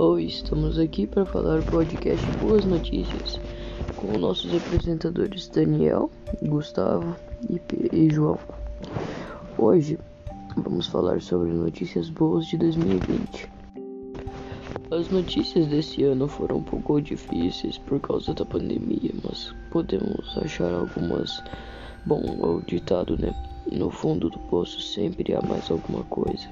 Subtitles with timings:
[0.00, 3.40] Oi, estamos aqui para falar do podcast Boas Notícias
[3.96, 6.08] com nossos apresentadores Daniel,
[6.40, 7.16] Gustavo
[7.50, 7.60] e,
[7.92, 8.38] e João.
[9.58, 9.98] Hoje
[10.56, 13.50] vamos falar sobre notícias boas de 2020.
[14.92, 20.72] As notícias desse ano foram um pouco difíceis por causa da pandemia, mas podemos achar
[20.72, 21.42] algumas.
[22.06, 23.34] Bom, o ditado, né?
[23.72, 26.48] No fundo do poço sempre há mais alguma coisa.